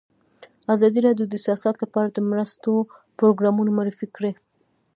[0.73, 2.71] ازادي راډیو د سیاست لپاره د مرستو
[3.19, 4.31] پروګرامونه معرفي کړي.